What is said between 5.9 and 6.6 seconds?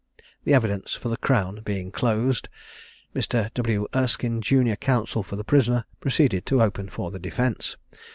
proceeded to